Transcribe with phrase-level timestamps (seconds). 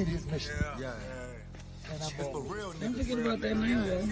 [0.00, 0.54] y'all niggas complete his mission.
[0.80, 0.92] Yeah.
[1.92, 2.48] And I'm It's for on.
[2.48, 2.98] real Don't niggas.
[2.98, 4.08] forget about that name, though.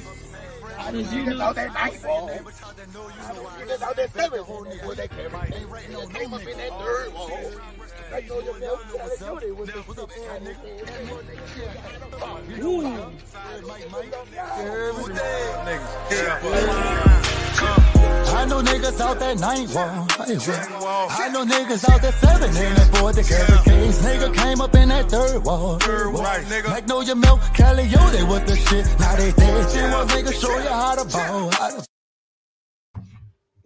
[0.78, 2.10] I Cause you niggas know- out that night, bro.
[2.10, 3.14] Niggas out there know you know
[3.48, 4.42] I Niggas out there seven.
[4.44, 5.38] Boy, they came, they,
[5.96, 7.30] they came up in that third wall.
[8.10, 8.80] They know your belt.
[8.88, 8.96] They
[9.26, 10.56] know they was the What's up, six nigga?
[12.64, 12.82] Ooh.
[18.30, 20.06] I know niggas out that night wall.
[21.10, 24.02] I know niggas out that seven in that boy the carry case.
[24.02, 25.78] Nigga came up in that third wall.
[25.78, 26.68] Right, nigga.
[26.68, 28.86] Magnolia milk, Caliote with the shit.
[29.00, 29.70] Now they dead.
[29.70, 31.50] Shit, well, nigga, show you how to ball.
[31.52, 31.87] How to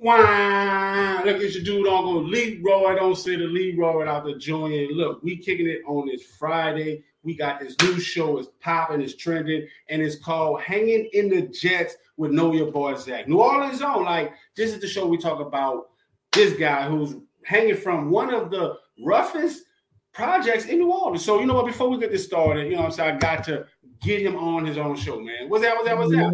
[0.02, 2.96] Wow, look at your dude on go Leroy.
[2.96, 4.90] Don't say the Leroy without the joint.
[4.90, 7.04] Look, we kicking it on this Friday.
[7.22, 8.36] We got this new show.
[8.38, 13.28] It's popping, it's trending, and it's called Hanging in the Jets with Nolia Boy Zack.
[13.28, 14.02] New Orleans on.
[14.02, 15.90] Like, this is the show we talk about
[16.32, 17.14] this guy who's
[17.44, 19.66] hanging from one of the roughest
[20.12, 21.24] projects in New Orleans.
[21.24, 23.14] So, you know what, before we get this started, you know what I'm saying?
[23.14, 23.66] I got to
[24.00, 25.48] get him on his own show, man.
[25.48, 25.76] What's that?
[25.76, 25.96] What's that?
[25.96, 26.32] What's that?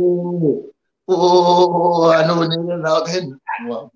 [1.10, 3.22] Oh, oh, I know niggas out there.
[3.66, 3.92] Well,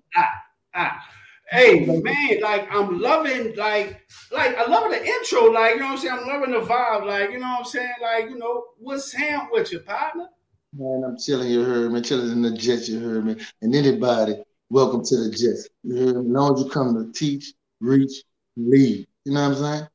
[0.75, 1.05] Ah,
[1.51, 4.01] hey man, like I'm loving, like,
[4.31, 6.19] like I love the intro, like you know what I'm saying.
[6.19, 7.93] I'm loving the vibe, like you know what I'm saying.
[8.01, 10.27] Like you know what's Sam with your partner?
[10.75, 12.01] man, I'm chilling, you heard me.
[12.01, 13.35] Chilling in the Jets, you heard me.
[13.61, 14.35] And anybody,
[14.69, 15.69] welcome to the Jets.
[15.83, 16.21] You heard me.
[16.21, 18.23] As long as you come to teach, reach,
[18.57, 19.07] lead.
[19.25, 19.87] You know what I'm saying?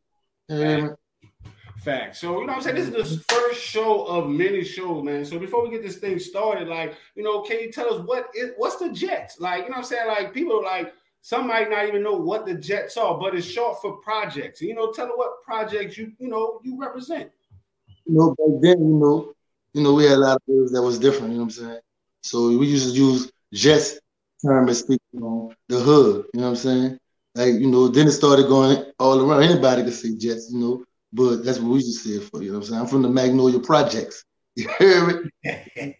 [0.49, 0.89] You heard me?
[1.83, 2.17] Fact.
[2.17, 2.77] So you know I'm saying.
[2.77, 5.25] This is the first show of many shows, man.
[5.25, 8.29] So before we get this thing started, like you know, can you tell us what
[8.35, 9.39] is what's the Jets?
[9.39, 10.09] Like you know I'm saying.
[10.09, 13.81] Like people like some might not even know what the Jets are, but it's short
[13.81, 14.61] for projects.
[14.61, 17.31] You know, tell them what projects you you know you represent.
[18.07, 19.35] You know, back then, you know,
[19.75, 21.67] you know, we had a lot of words that was different, you know what I'm
[21.67, 21.81] saying?
[22.23, 24.01] So we used to use Jets
[24.45, 26.99] term as speaking on the hood, you know what I'm saying?
[27.35, 29.43] Like, you know, then it started going all around.
[29.43, 32.59] Anybody could say Jets, you know, but that's what we just said for, you know
[32.59, 32.81] what I'm saying?
[32.83, 34.25] I'm from the Magnolia Projects.
[34.59, 35.97] You hear me?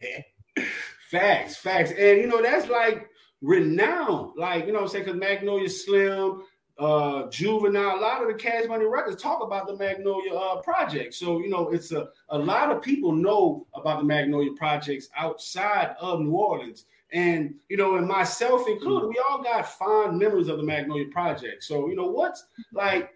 [1.11, 1.91] facts, facts.
[1.93, 3.09] And you know, that's like
[3.41, 4.33] renowned.
[4.37, 5.05] Like, you know what I'm saying?
[5.05, 6.43] Because Magnolia Slim,
[6.79, 11.15] uh, Juvenile, a lot of the Cash Money records talk about the Magnolia uh, project.
[11.15, 15.95] So, you know, it's a, a lot of people know about the Magnolia projects outside
[16.01, 16.85] of New Orleans.
[17.13, 21.65] And, you know, and myself included, we all got fond memories of the Magnolia project.
[21.65, 23.11] So, you know, what's like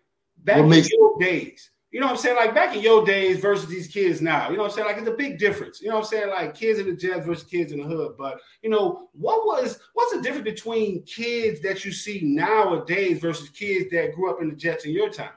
[0.45, 2.37] back What in makes- your days, you know what I'm saying?
[2.37, 4.49] Like back in your days versus these kids now.
[4.49, 4.89] You know what I'm saying?
[4.89, 5.83] Like it's a big difference.
[5.83, 6.31] You know what I'm saying?
[6.31, 8.15] Like kids in the Jets versus kids in the hood.
[8.17, 13.51] But you know, what was what's the difference between kids that you see nowadays versus
[13.51, 15.35] kids that grew up in the Jets in your time?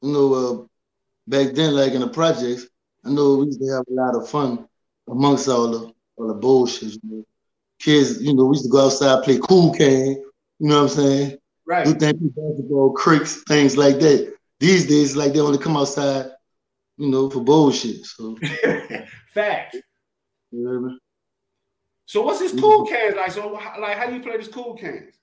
[0.00, 0.64] You know, uh,
[1.26, 2.68] back then, like in the projects,
[3.04, 4.68] I know we used to have a lot of fun
[5.08, 6.92] amongst all the all the bullshit.
[6.92, 7.24] You know.
[7.80, 10.24] Kids, you know, we used to go outside, play cool can, you
[10.60, 11.38] know what I'm saying?
[11.66, 11.86] Right.
[11.86, 14.34] Do things, basketball, cricks, things like that.
[14.60, 16.26] These days, like they only come outside,
[16.98, 18.04] you know, for bullshit.
[18.04, 18.36] So,
[19.34, 19.76] Fact.
[20.50, 20.98] you hear me?
[22.04, 23.30] So what's this cool cans like?
[23.30, 25.14] So like how do you play this cool cans?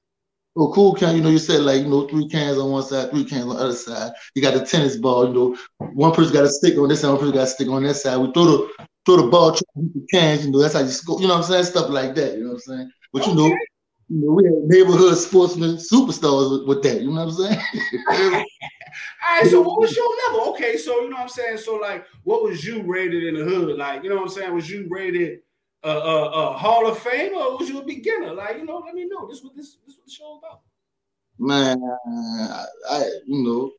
[0.55, 3.11] Well, cool can, you know, you said like, you know, three cans on one side,
[3.11, 4.11] three cans on the other side.
[4.33, 5.57] You got the tennis ball, you know,
[5.93, 7.93] one person got a stick on this side, one person got a stick on that
[7.93, 8.17] side.
[8.17, 10.87] We throw the throw the ball, try to the cans, you know, that's how you
[10.87, 11.65] score, you know what I'm saying?
[11.65, 12.91] Stuff like that, you know what I'm saying?
[13.13, 13.55] But you know.
[14.09, 17.59] You know, we had neighborhood sportsmen, superstars with, with that, you know what I'm
[18.11, 18.45] saying?
[19.27, 20.53] All right, so what was your level?
[20.53, 21.57] Okay, so you know what I'm saying.
[21.57, 23.77] So like, what was you rated in the hood?
[23.77, 24.53] Like, you know what I'm saying?
[24.53, 25.39] Was you rated
[25.83, 28.33] a uh, uh, uh, Hall of Fame or was you a beginner?
[28.33, 29.27] Like, you know, let me know.
[29.27, 30.61] This what this this what the show about.
[31.37, 33.71] Man, I, I you know,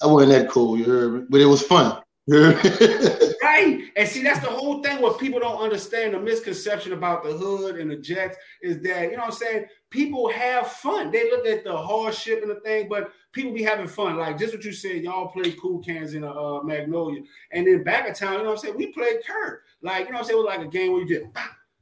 [0.00, 1.26] I wasn't that cool, you heard me?
[1.28, 2.00] But it was fun.
[3.46, 3.84] Right.
[3.96, 6.12] And see, that's the whole thing what people don't understand.
[6.12, 9.66] The misconception about the hood and the Jets is that, you know what I'm saying?
[9.90, 11.10] People have fun.
[11.10, 14.16] They look at the hardship and the thing, but people be having fun.
[14.16, 17.22] Like just what you said, y'all play cool cans in a uh, Magnolia.
[17.52, 18.76] And then back of town, you know what I'm saying?
[18.76, 19.60] We played curve.
[19.80, 20.38] Like, you know what I'm saying?
[20.38, 21.26] It was like a game where you just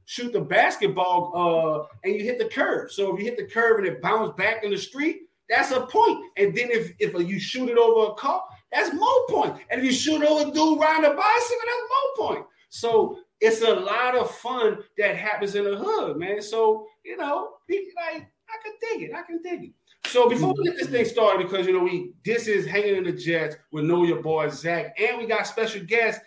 [0.05, 2.93] shoot the basketball uh, and you hit the curve.
[2.93, 5.87] So if you hit the curve and it bounced back in the street, that's a
[5.87, 6.25] point.
[6.37, 8.45] And then if, if you shoot it over a car,
[8.75, 9.57] that's more point.
[9.71, 12.47] And if you shoot over dude riding a bicycle, that's more point.
[12.69, 16.43] So it's a lot of fun that happens in the hood, man.
[16.43, 19.15] So, you know, like I can dig it.
[19.15, 19.71] I can dig it.
[20.07, 23.05] So before we get this thing started, because you know, we this is hanging in
[23.05, 26.21] the jets with Nolia Boy Zack, and we got special guest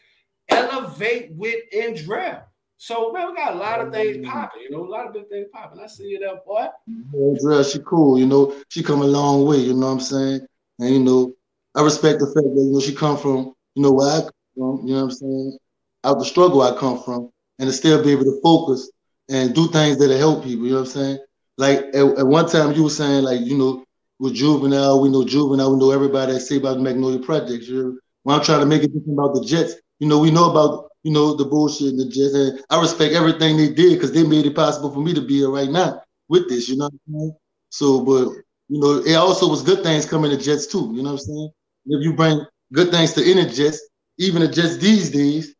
[0.49, 2.43] Elevate with Edrielle.
[2.77, 5.27] So man, we got a lot of things popping, you know, a lot of big
[5.29, 5.79] things popping.
[5.79, 6.67] I see it up, boy.
[7.13, 10.41] Andrea, she cool, you know, she come a long way, you know what I'm saying?
[10.79, 11.33] And you know,
[11.77, 14.31] I respect the fact that you know she come from, you know, where I come
[14.55, 15.57] from, you know what I'm saying,
[16.03, 17.29] out the struggle I come from,
[17.59, 18.91] and to still be able to focus
[19.29, 21.17] and do things that'll help people, you know what I'm saying?
[21.57, 23.85] Like at, at one time you were saying, like, you know,
[24.19, 25.01] with Juvenile.
[25.01, 25.73] We know Juvenile.
[25.73, 27.67] We know everybody that say about the Magnolia Projects.
[27.67, 27.97] You know?
[28.23, 31.11] When I'm trying to make it about the Jets, you know, we know about you
[31.13, 34.45] know the bullshit in the Jets, and I respect everything they did because they made
[34.45, 36.67] it possible for me to be here right now with this.
[36.67, 37.35] You know what I'm saying?
[37.69, 38.29] So, but
[38.69, 40.91] you know, it also was good things coming to Jets too.
[40.93, 41.51] You know what I'm saying?
[41.87, 43.87] If you bring good things to any Jets,
[44.17, 45.55] even the Jets these days.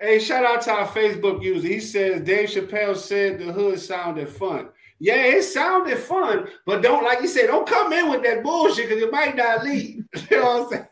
[0.00, 1.68] Hey, shout out to our Facebook user.
[1.68, 4.70] He says Dave Chappelle said the hood sounded fun.
[4.98, 8.88] Yeah, it sounded fun, but don't like you said, don't come in with that bullshit
[8.88, 10.04] because you might not leave.
[10.30, 10.86] you know what I'm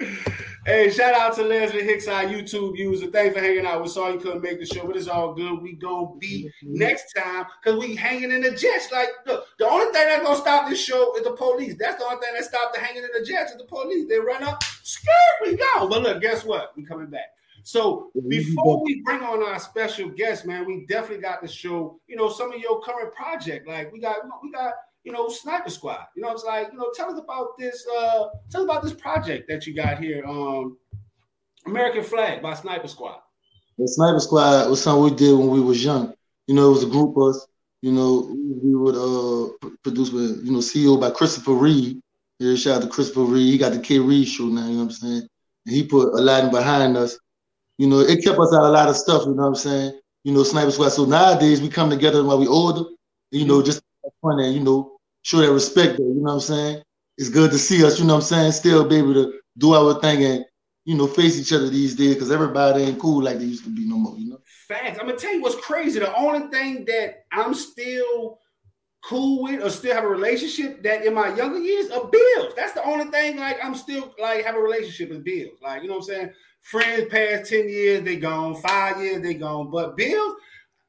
[0.00, 0.36] saying?
[0.70, 3.08] Hey, shout out to Leslie Hicks, our YouTube user.
[3.08, 3.82] Thanks for hanging out.
[3.82, 5.60] We saw you couldn't make the show, but it's all good.
[5.60, 8.92] We gonna be next time because we hanging in the jets.
[8.92, 11.74] Like look, the only thing that's gonna stop this show is the police.
[11.78, 14.08] That's the only thing that stopped the hanging in the jets is the police.
[14.08, 15.12] They run up, skirt,
[15.42, 15.88] we go.
[15.88, 16.72] But look, guess what?
[16.76, 17.34] We coming back.
[17.62, 22.16] So before we bring on our special guest, man, we definitely got to show, you
[22.16, 23.68] know, some of your current project.
[23.68, 24.72] Like we got, we got,
[25.04, 26.06] you know, Sniper Squad.
[26.14, 28.92] You know, it's like, you know, tell us about this, uh, tell us about this
[28.92, 30.24] project that you got here.
[30.26, 30.78] Um,
[31.66, 33.20] American Flag by Sniper Squad.
[33.78, 36.12] The Sniper Squad was something we did when we was young.
[36.46, 37.46] You know, it was a group of us.
[37.82, 42.00] You know, we would uh produce with, you know, CEO by Christopher Reed.
[42.38, 43.52] Yeah, shout out to Christopher Reed.
[43.52, 45.28] He got the K Reed show now, you know what I'm saying?
[45.66, 47.18] And he put Aladdin behind us
[47.80, 49.98] you know, it kept us out a lot of stuff, you know what I'm saying?
[50.22, 50.90] You know, Sniper Squad.
[50.90, 52.84] So nowadays we come together while we older,
[53.30, 53.80] you know, just
[54.22, 56.82] fun and, you know, show that respect you know what I'm saying?
[57.18, 59.74] It's good to see us, you know what I'm saying, still be able to do
[59.74, 60.44] our thing and,
[60.84, 63.70] you know, face each other these days because everybody ain't cool like they used to
[63.70, 64.38] be no more, you know?
[64.68, 64.98] Facts.
[64.98, 65.98] I'm gonna tell you what's crazy.
[65.98, 68.38] The only thing that I'm still
[69.02, 72.52] cool with or still have a relationship that in my younger years are bills.
[72.56, 75.58] That's the only thing like I'm still like have a relationship with bills.
[75.62, 76.30] Like, you know what I'm saying?
[76.62, 79.70] Friends past 10 years, they gone, five years, they gone.
[79.70, 80.34] But bills,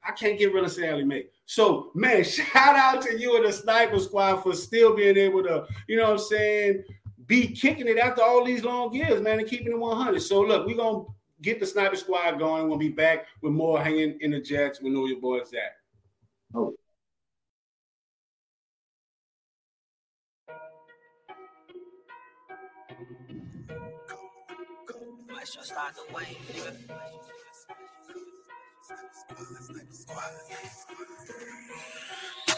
[0.03, 1.27] I can't get rid of Sallie Mae.
[1.51, 5.65] So, man, shout out to you and the Sniper Squad for still being able to,
[5.89, 6.81] you know what I'm saying,
[7.25, 10.21] be kicking it after all these long years, man, and keeping it 100.
[10.21, 11.11] So, look, we're going to
[11.41, 12.69] get the Sniper Squad going.
[12.69, 14.81] We'll be back with more hanging in the Jets.
[14.81, 15.75] We know your boys at.
[16.55, 16.73] Oh.
[25.35, 26.37] Let's just start the way.
[29.91, 30.31] Squad.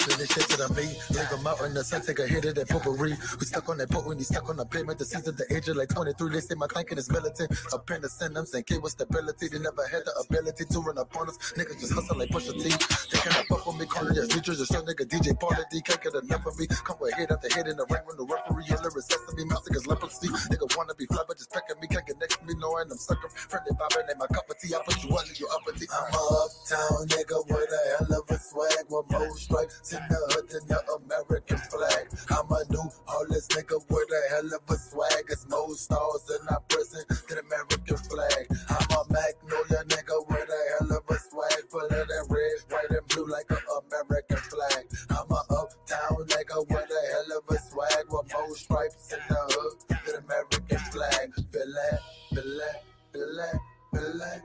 [0.04, 2.44] Do the shit to the beat, leave them out in the sun, take a hit
[2.44, 3.16] of that potpourri.
[3.40, 5.00] We stuck on that pot when he stuck on the pavement.
[5.00, 6.28] The season, the age of like 23.
[6.28, 7.56] They say my thinking is militant.
[7.72, 9.48] Apprentice and I'm saying, with stability.
[9.48, 11.40] They never had the ability to run up on us.
[11.56, 12.68] Niggas just hustle like push a T.
[12.68, 14.60] They cannot fuck with me, calling their features.
[14.60, 15.80] Just show nigga DJ Party D.
[15.80, 16.68] Can't get enough of me.
[16.68, 19.08] Come with hit after hit in the ring when the referee lyrics.
[19.08, 20.28] Sesame music is leprosy.
[20.52, 21.88] Nigga wanna be fly, but just pecking me.
[21.88, 23.32] Can't get next to me, knowing I'm sucker.
[23.32, 24.76] Friendly vibing ain't my cup of tea.
[24.76, 25.88] I put you under your upper D.
[25.88, 30.20] I'm a uptown nigga with a hell of a swag with more stripes in the
[30.34, 32.10] hood than the American flag.
[32.34, 35.26] I'm a new homeless nigga with a hell of a swag.
[35.30, 38.46] It's more stars in our prison than American flag.
[38.74, 42.90] I'm a magnolia nigga with a hell of a swag, full of that red, white,
[42.90, 44.86] and blue like an American flag.
[45.14, 49.42] I'm a uptown nigga with a hell of a swag with more stripes in the
[49.54, 51.34] hood than American flag.
[51.54, 52.02] Feel that,
[52.34, 52.82] feel that,
[53.14, 53.54] feel that,
[53.94, 54.42] feel that,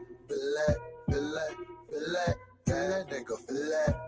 [3.08, 4.07] nigga that,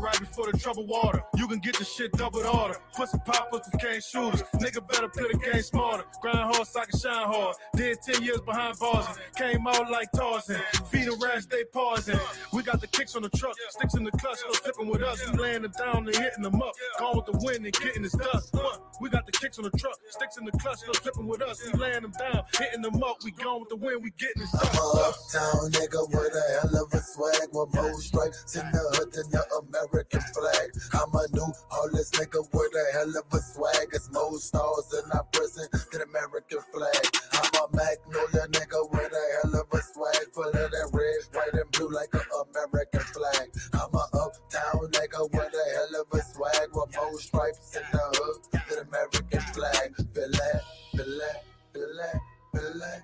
[0.00, 1.22] right before the trouble water.
[1.36, 2.76] You can get the shit doubled order.
[2.96, 4.42] Pussy pop, pussy can't shooters.
[4.56, 6.04] Nigga better play the game smarter.
[6.20, 7.56] Grind hard so I can shine hard.
[7.76, 9.06] Did 10 years behind bars.
[9.36, 10.60] Came out like Tarzan.
[10.90, 12.18] Feet around, stay pausing.
[12.52, 13.56] We got the kicks on the truck.
[13.70, 15.20] Sticks in the clutch, no slipping with us.
[15.30, 16.72] We laying it down and hitting them up.
[16.98, 18.54] Gone with the wind and getting this dust.
[19.00, 19.96] We got the kicks on the truck.
[20.10, 21.60] Sticks in the clutch, no slipping with us.
[21.66, 23.16] We laying them down, hitting them up.
[23.24, 24.76] We gone with the wind, we getting this I'm dust.
[24.76, 28.78] a Uh, uptown nigga with a hell of a swag with more stripes in the
[28.96, 30.70] hood than the American flag.
[30.92, 33.88] I'm a new homeless nigga with a hell of a swag.
[33.92, 37.04] It's more stars in our prison than American flag.
[37.32, 41.60] I'm a magnolia nigga with a hell of a swag, full of that red, white,
[41.60, 42.22] and blue like an
[42.64, 43.48] American flag.
[43.74, 47.98] I'm a uptown nigga with a hell of a swag with more stripes in the
[47.98, 49.96] hood than American flag.
[49.96, 50.62] Feel that,
[50.94, 52.22] feel that,
[52.54, 53.02] feel that,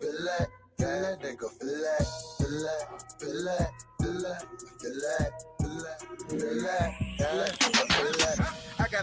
[0.00, 0.65] feel that.
[0.78, 2.06] That nigga feel that,
[2.38, 2.88] feel that,
[3.20, 3.72] feel that,
[8.18, 8.25] feel.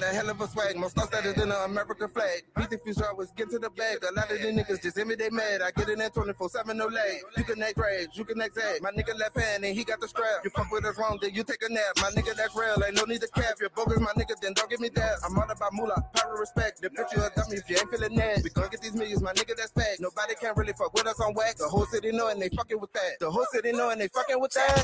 [0.03, 0.75] Got a hell of a swag.
[0.75, 2.43] Most stuff that is in the American flag.
[2.59, 4.03] Easy future always get to the bag.
[4.03, 5.61] A lot of these niggas just hit me, they mad.
[5.61, 7.23] I get in 24 7, no lag.
[7.37, 8.81] You can act rage, you can act zag.
[8.81, 10.43] My nigga left hand and he got the strap.
[10.43, 11.95] You fuck with us wrong, then you take a nap.
[12.03, 13.55] My nigga, that's real, ain't no need to cap.
[13.61, 15.23] You're bogus, my nigga, then don't give me that.
[15.23, 16.81] I'm all about moolah, power, respect.
[16.81, 18.43] They put you a dummy if you ain't feeling that.
[18.43, 20.01] We gon' get these millions, my nigga, that's fact.
[20.01, 21.63] Nobody can really fuck with us on wax.
[21.63, 23.21] The whole city know and they fucking with that.
[23.21, 24.83] The whole city know and they fucking with that.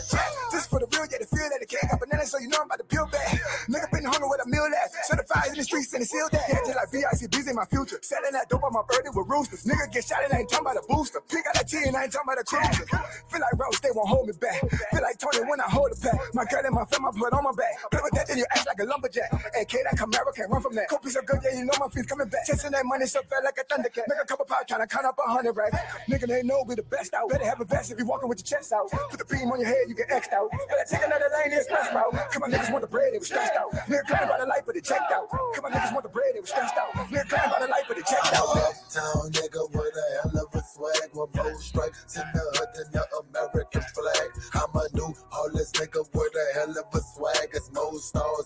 [0.54, 2.60] This for the real, yeah, the feel that the cat got bananas, so you know
[2.62, 3.36] I'm about to peel back.
[3.68, 5.09] Nigga been hungry with a meal at.
[5.10, 6.46] Certified in the streets and it's sealed that.
[6.46, 7.98] Yeah, just like VICB's in my future.
[8.06, 9.66] Selling that dope on my birthday with roosters.
[9.66, 11.18] Nigga get shot and I ain't talking about a booster.
[11.26, 12.86] Pick out that T and I ain't talking about a cruiser.
[12.86, 14.62] Feel like Rose, they won't hold me back.
[14.62, 16.14] Feel like Tony when I hold the pack.
[16.38, 17.74] My girl and my family I put on my back.
[17.90, 19.34] Play with that, then you act like a lumberjack.
[19.34, 20.86] AK that Camaro can't run from that.
[20.94, 22.46] Copies are good, yeah, you know my feet's coming back.
[22.46, 24.06] Chasing that money so fat like a thundercat.
[24.06, 25.78] Make a couple pounds trying to count up a hundred racks.
[26.06, 27.30] Nigga, they know we the best out.
[27.30, 28.94] Better have a vest if you walking with your chest out.
[29.10, 30.54] Put the beam on your head, you get X'd out.
[30.54, 32.14] Gotta take another lane, it's stressed out.
[32.30, 33.74] Come on, niggas want the bread, they was stressed out.
[33.90, 35.30] Nigga crying about the life, but they checked out.
[35.30, 36.92] Come on, niggas want the bread, they was stressed out.
[36.94, 38.48] Nigga crying about the life, but they checked out.
[38.92, 42.92] Town nigga with a hell of a swag with more stripes in the hood than
[42.92, 43.04] the
[43.40, 44.30] American flag.
[44.54, 47.50] I'm a new homeless nigga with a hell of a swag.
[47.54, 48.39] It's more stars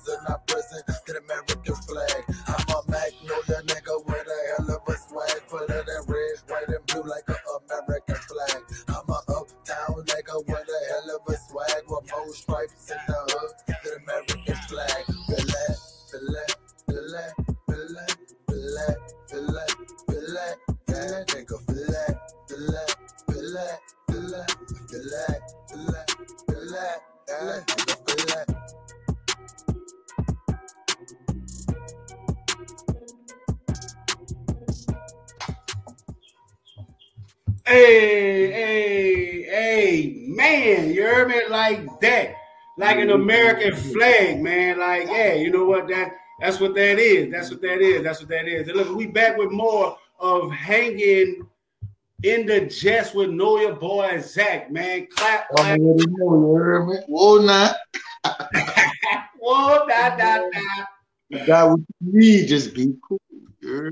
[43.03, 44.79] an American flag, man.
[44.79, 45.87] Like, yeah, you know what?
[45.87, 47.31] That that's what that is.
[47.31, 48.03] That's what that is.
[48.03, 48.67] That's what that is.
[48.67, 51.47] And look, we back with more of hanging
[52.23, 55.07] in the jest with Nolia Boy Zack, man.
[55.07, 55.79] Clap, clap.
[55.79, 56.95] know, you heard me?
[57.07, 57.75] Whoa, not.
[59.39, 60.85] Whoa, da da da.
[61.29, 63.19] The guy with me just be cool.
[63.61, 63.89] Yeah.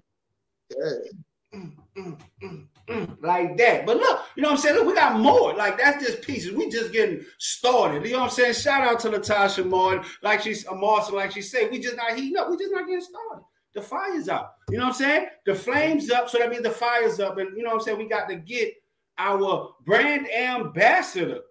[3.21, 3.85] Like that.
[3.85, 4.75] But look, you know what I'm saying?
[4.75, 5.53] Look, we got more.
[5.53, 6.53] Like that's just pieces.
[6.53, 8.03] We just getting started.
[8.05, 8.53] You know what I'm saying?
[8.53, 10.03] Shout out to Latasha Martin.
[10.23, 12.49] Like she's uh, a Martin, like she said, we just not heating up.
[12.49, 13.43] We just not getting started.
[13.75, 14.57] The fire's up.
[14.69, 15.27] You know what I'm saying?
[15.45, 16.29] The flames up.
[16.29, 17.37] So that means the fire's up.
[17.37, 17.99] And you know what I'm saying?
[17.99, 18.73] We got to get
[19.17, 21.41] our brand ambassador,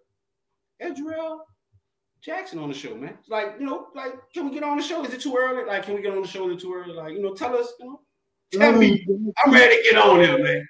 [0.82, 1.38] Edrielle
[2.20, 3.16] Jackson on the show, man.
[3.20, 5.04] It's like, you know, like, can we get on the show?
[5.04, 5.64] Is it too early?
[5.64, 6.48] Like, can we get on the show?
[6.50, 6.92] Is it too early?
[6.92, 8.00] Like, you know, tell us, you know,
[8.52, 9.06] tell me.
[9.44, 10.68] I'm ready to get on there, man.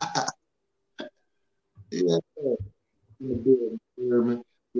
[1.90, 2.18] Yeah.
[3.20, 3.80] You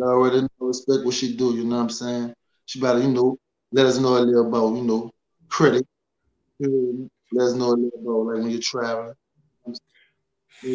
[0.03, 2.35] already know, respect what she do, you know what I'm saying?
[2.67, 3.39] She better, you know,
[3.73, 5.11] let us know a little about, you know,
[5.49, 5.87] credit.
[6.59, 7.09] You heard me?
[7.33, 9.15] Let us know a little about like when you're traveling.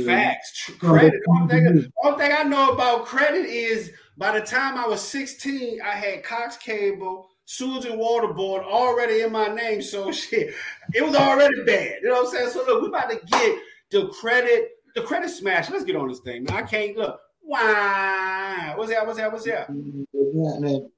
[0.05, 0.71] Facts.
[0.79, 1.21] Credit.
[1.27, 5.91] Only thing, thing I know about credit is by the time I was 16, I
[5.91, 9.81] had Cox Cable, Sewerage and Water Board already in my name.
[9.81, 10.53] So shit,
[10.93, 11.99] it was already bad.
[12.01, 12.49] You know what I'm saying?
[12.49, 13.59] So look, we about to get
[13.93, 15.69] the credit, the credit smash.
[15.69, 16.57] Let's get on this thing, man.
[16.57, 17.19] I can't look.
[17.43, 18.73] Wow.
[18.75, 19.05] What's that?
[19.05, 19.31] What's that?
[19.31, 19.67] What's that?
[20.13, 20.89] Yeah, man.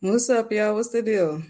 [0.00, 0.74] What's up, y'all?
[0.74, 1.42] What's the deal?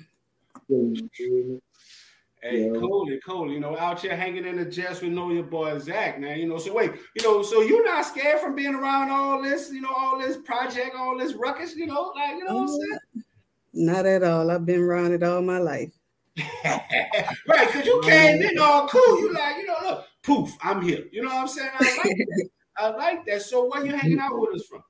[2.41, 2.79] Hey, Yeah.
[2.79, 6.39] Coley, Coley, you know, out here hanging in the jets with Nolia Boy Zack, man.
[6.39, 9.73] You know, so wait, you know, so you're not scared from being around all this,
[9.73, 12.69] you know, all this project, all this ruckus, you know, like you know what I'm
[12.69, 13.25] uh, saying?
[13.73, 14.51] Not at all.
[14.51, 15.93] I've been around it all my life.
[16.65, 19.21] right, because you came in all cool.
[19.21, 21.05] You like, you know, look, poof, I'm here.
[21.13, 21.71] You know what I'm saying?
[21.79, 22.49] I like that.
[22.77, 23.43] I like that.
[23.43, 24.83] So where you hanging out with us from?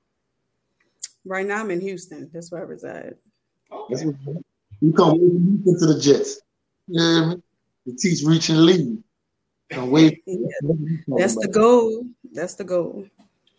[1.26, 2.30] Right now, I'm in Houston.
[2.32, 3.14] That's where I reside.
[3.90, 4.16] That's Okay.
[4.80, 5.12] you come
[5.66, 6.40] into the Jets.
[6.88, 7.36] You hear me?
[7.86, 9.02] To teach, reach, and lead.
[9.70, 10.12] Yeah,
[11.08, 12.04] that's the goal.
[12.32, 13.06] That's the goal.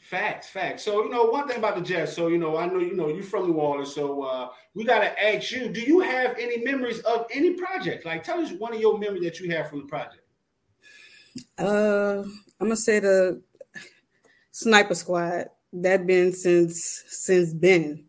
[0.06, 0.84] Facts, facts.
[0.84, 2.14] So you know one thing about the Jets.
[2.14, 3.96] So you know I know you know you from New Orleans.
[3.96, 8.06] So uh, we gotta ask you: Do you have any memories of any project?
[8.06, 10.22] Like tell us one of your memories that you have from the project.
[11.58, 12.22] Uh,
[12.60, 13.42] I'm gonna say the
[14.52, 15.48] Sniper Squad.
[15.74, 18.06] That been since since then.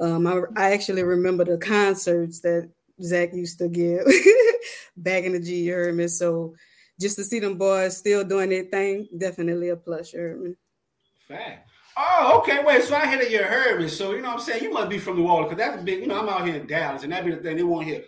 [0.00, 2.68] Um, I, I actually remember the concerts that
[3.00, 4.04] Zack used to give
[4.96, 5.70] back in the G.
[5.92, 6.08] Me?
[6.08, 6.56] So
[7.00, 10.12] just to see them boys still doing their thing, definitely a plus.
[10.12, 10.56] Me?
[11.28, 11.68] Fact.
[11.96, 12.62] Oh, okay.
[12.64, 12.82] Wait.
[12.82, 13.88] So I hear that you heard me.
[13.88, 15.84] So you know what I'm saying you must be from New Orleans because that's a
[15.84, 16.00] big.
[16.00, 18.04] You know I'm out here in Dallas, and that be the thing they want hear.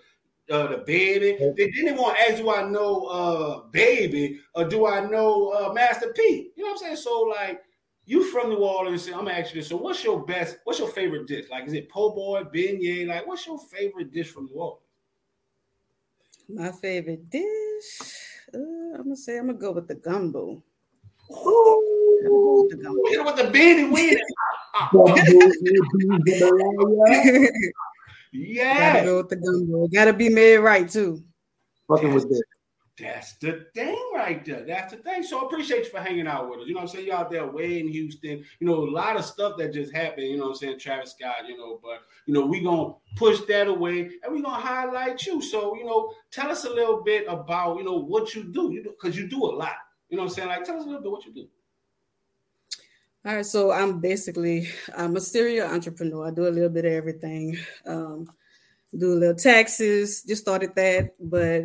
[0.51, 1.37] Uh, the baby.
[1.59, 5.73] They didn't want to ask, do I know uh baby or do I know uh
[5.75, 6.53] Master P?
[6.57, 6.97] You know what I'm saying?
[6.97, 7.61] So like,
[8.09, 9.07] you from New Orleans.
[9.09, 9.61] I'm gonna ask you.
[9.61, 10.57] So, what's your best?
[10.65, 11.51] What's your favorite dish?
[11.51, 13.07] Like, is it po' boy, beignet?
[13.07, 14.83] Like, what's your favorite dish from New Orleans?
[16.49, 18.01] My favorite dish.
[18.55, 20.63] Uh, I'm gonna say I'm gonna go with the gumbo.
[21.31, 23.01] Ooh, with the gumbo.
[23.09, 24.19] Hit with the beanie weenie.
[28.33, 28.93] yeah.
[28.93, 29.89] Gotta go with the gumbo.
[29.89, 31.23] Gotta be made right too.
[31.89, 32.45] Fucking with that.
[33.01, 34.65] That's the thing right there.
[34.65, 35.23] That's the thing.
[35.23, 36.67] So I appreciate you for hanging out with us.
[36.67, 37.07] You know I'm saying?
[37.07, 38.45] You out there way in Houston.
[38.59, 41.47] You know, a lot of stuff that just happened, you know I'm saying, Travis Scott,
[41.47, 45.41] you know, but you know, we gonna push that away and we gonna highlight you.
[45.41, 48.73] So, you know, tell us a little bit about, you know, what you do.
[48.73, 49.77] You because you do a lot.
[50.09, 50.49] You know what I'm saying?
[50.49, 51.49] Like tell us a little bit what you do.
[53.27, 56.29] All right, so I'm basically I'm a serial entrepreneur.
[56.29, 57.59] I do a little bit of everything.
[57.85, 58.29] Um,
[58.97, 61.65] do a little taxes, just started that, but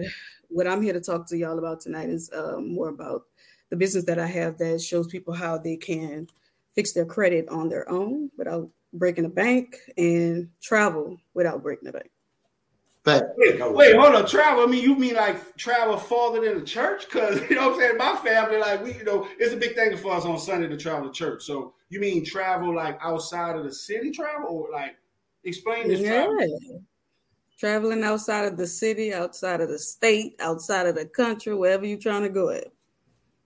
[0.50, 3.24] what I'm here to talk to y'all about tonight is uh, more about
[3.70, 6.28] the business that I have that shows people how they can
[6.76, 11.92] fix their credit on their own without breaking a bank and travel without breaking a
[11.92, 12.12] bank.
[13.04, 14.64] But wait, wait, hold on, travel.
[14.64, 17.06] I mean, you mean like travel farther than the church?
[17.06, 17.98] Because you know what I'm saying.
[17.98, 20.78] My family, like we, you know, it's a big thing for us on Sunday to
[20.78, 21.44] travel to church.
[21.44, 24.96] So you mean travel like outside of the city, travel, or like
[25.44, 26.00] explain this?
[26.00, 26.24] Yeah.
[26.24, 26.84] Travel?
[27.64, 31.98] traveling outside of the city, outside of the state, outside of the country, wherever you're
[31.98, 32.68] trying to go at.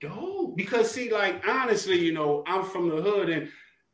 [0.01, 0.57] Dope.
[0.57, 3.47] Because see, like honestly, you know, I'm from the hood and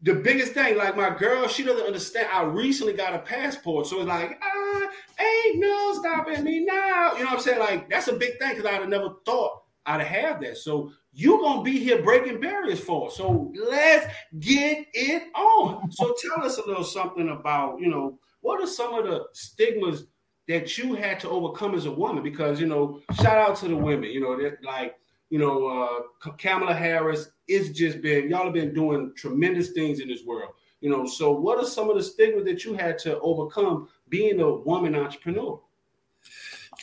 [0.03, 2.27] the biggest thing, like my girl, she doesn't understand.
[2.31, 4.81] I recently got a passport, so it's like, ah,
[5.19, 7.13] ain't no stopping me now.
[7.13, 7.59] You know what I'm saying?
[7.59, 10.57] Like that's a big thing because I'd have never thought I'd have that.
[10.57, 13.15] So you gonna be here breaking barriers for us.
[13.15, 15.89] So let's get it on.
[15.91, 20.05] So tell us a little something about, you know, what are some of the stigmas
[20.49, 22.23] that you had to overcome as a woman?
[22.23, 24.09] Because you know, shout out to the women.
[24.09, 24.95] You know, that like
[25.29, 27.29] you know, uh, Kamala Harris.
[27.47, 30.51] It's just been y'all have been doing tremendous things in this world.
[30.81, 34.41] You know, so what are some of the stigmas that you had to overcome being
[34.41, 35.59] a woman entrepreneur?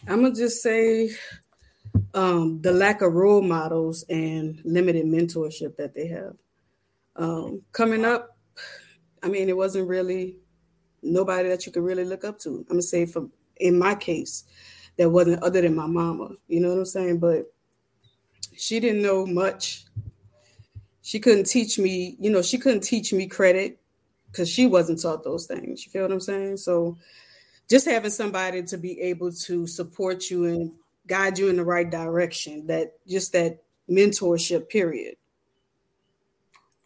[0.09, 1.11] I'm gonna just say
[2.15, 6.37] um, the lack of role models and limited mentorship that they have.
[7.17, 8.39] Um, coming up,
[9.23, 10.37] I mean, it wasn't really
[11.03, 12.51] nobody that you could really look up to.
[12.51, 13.29] I'm gonna say for
[13.61, 14.45] in my case,
[14.97, 16.31] that wasn't other than my mama.
[16.49, 17.19] You know what I'm saying?
[17.19, 17.53] But
[18.57, 19.85] she didn't know much.
[21.03, 23.79] She couldn't teach me, you know, she couldn't teach me credit
[24.31, 25.85] because she wasn't taught those things.
[25.85, 26.59] You feel what I'm saying?
[26.59, 26.99] So
[27.69, 30.73] just having somebody to be able to support you and
[31.07, 35.17] guide you in the right direction, that just that mentorship period.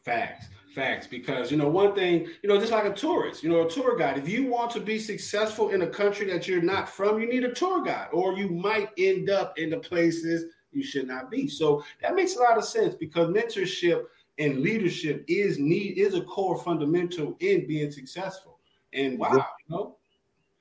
[0.04, 0.46] Facts.
[0.74, 3.70] Facts, because you know one thing, you know, just like a tourist, you know, a
[3.70, 4.18] tour guide.
[4.18, 7.44] If you want to be successful in a country that you're not from, you need
[7.44, 11.48] a tour guide, or you might end up in the places you should not be.
[11.48, 14.04] So that makes a lot of sense because mentorship
[14.38, 18.58] and leadership is need is a core fundamental in being successful.
[18.92, 19.96] And wow, you know,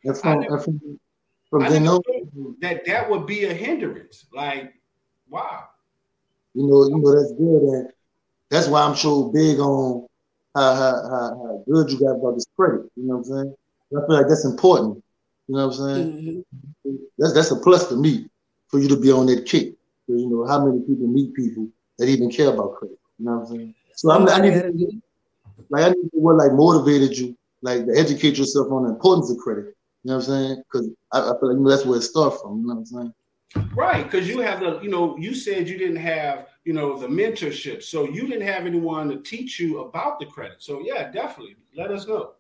[0.04, 1.00] that's from, never, from,
[1.50, 1.62] from
[2.62, 4.26] that that would be a hindrance.
[4.34, 4.74] Like,
[5.30, 5.66] wow.
[6.54, 7.62] You know, you know that's good.
[7.62, 7.90] And
[8.50, 10.08] that's why I'm so big on
[10.56, 12.92] how, how, how, how good you got about this credit.
[12.96, 13.56] You know what I'm saying?
[13.96, 15.04] I feel like that's important.
[15.48, 16.44] You know what I'm saying?
[16.86, 16.96] Mm-hmm.
[17.18, 18.30] That's that's a plus to me
[18.68, 19.74] for you to be on that kick.
[20.06, 23.00] Because you know how many people meet people that even care about credit.
[23.20, 23.76] You know what I'm saying?
[23.96, 25.02] So I'm, I need to,
[25.70, 29.32] like I need to what like motivated you, like to educate yourself on the importance
[29.32, 29.76] of credit.
[30.04, 30.64] You know what I'm saying?
[30.64, 32.62] Because I, I, feel like you know, that's where it starts from.
[32.62, 33.14] You know what I'm saying?
[33.76, 37.08] Right, because you have the, you know, you said you didn't have you know, the
[37.08, 37.84] mentorship.
[37.84, 40.62] So you didn't have anyone to teach you about the credit.
[40.62, 42.32] So yeah, definitely let us know.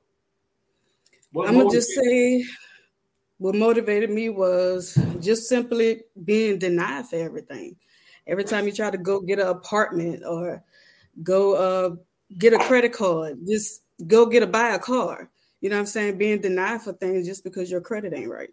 [1.32, 2.45] What I'm gonna just say
[3.43, 7.75] what motivated me was just simply being denied for everything.
[8.25, 10.63] Every time you try to go get an apartment or
[11.23, 11.95] go uh,
[12.38, 15.29] get a credit card, just go get a buy a car.
[15.60, 16.17] You know what I'm saying?
[16.17, 18.51] Being denied for things just because your credit ain't right.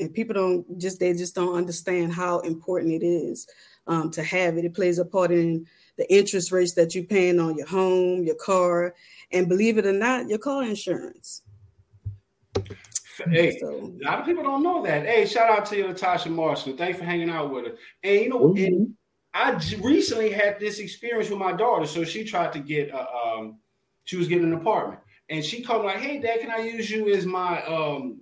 [0.00, 3.46] And people don't just they just don't understand how important it is
[3.86, 4.64] um, to have it.
[4.64, 5.64] It plays a part in
[5.96, 8.96] the interest rates that you're paying on your home, your car,
[9.30, 11.42] and believe it or not, your car insurance.
[13.30, 15.06] Hey, so, a lot of people don't know that.
[15.06, 16.76] Hey, shout out to you, Natasha Marshall.
[16.76, 17.78] Thanks for hanging out with us.
[18.02, 18.64] And you know, mm-hmm.
[18.64, 18.94] and
[19.34, 21.86] I recently had this experience with my daughter.
[21.86, 23.58] So she tried to get, a, um,
[24.04, 26.90] she was getting an apartment, and she called me like, "Hey, Dad, can I use
[26.90, 28.20] you as my um,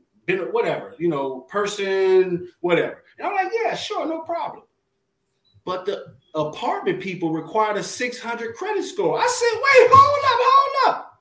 [0.51, 4.65] whatever, you know, person, whatever?" And I'm like, "Yeah, sure, no problem."
[5.65, 9.19] but the apartment people required a 600 credit score.
[9.19, 11.12] I said, wait, hold up, hold up.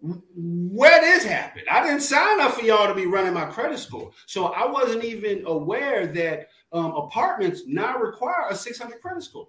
[0.00, 1.66] Where this happened?
[1.70, 4.10] I didn't sign up for y'all to be running my credit score.
[4.26, 9.48] So I wasn't even aware that um, apartments now require a 600 credit score.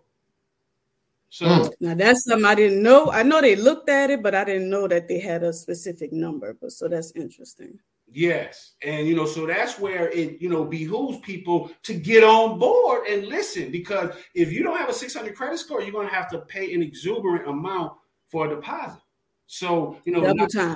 [1.30, 1.74] So Mm.
[1.82, 3.12] Now that's something I didn't know.
[3.12, 6.14] I know they looked at it, but I didn't know that they had a specific
[6.14, 6.58] number.
[6.60, 7.80] But so that's interesting.
[8.10, 8.74] Yes.
[8.82, 13.08] And you know, so that's where it, you know, behooves people to get on board
[13.08, 16.30] and listen because if you don't have a 600 credit score, you're going to have
[16.32, 17.94] to pay an exuberant amount
[18.30, 19.02] for a deposit.
[19.48, 20.76] So, you know, Double now- time.